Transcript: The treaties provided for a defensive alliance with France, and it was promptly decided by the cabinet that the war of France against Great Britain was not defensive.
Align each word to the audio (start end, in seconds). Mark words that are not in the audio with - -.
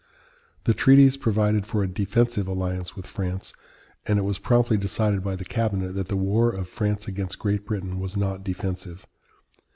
The 0.63 0.73
treaties 0.73 1.15
provided 1.15 1.67
for 1.67 1.83
a 1.83 1.87
defensive 1.87 2.47
alliance 2.47 2.95
with 2.95 3.05
France, 3.05 3.53
and 4.07 4.17
it 4.17 4.23
was 4.23 4.39
promptly 4.39 4.75
decided 4.75 5.23
by 5.23 5.35
the 5.35 5.45
cabinet 5.45 5.93
that 5.93 6.07
the 6.07 6.17
war 6.17 6.49
of 6.49 6.67
France 6.67 7.07
against 7.07 7.37
Great 7.37 7.67
Britain 7.67 7.99
was 7.99 8.17
not 8.17 8.43
defensive. 8.43 9.05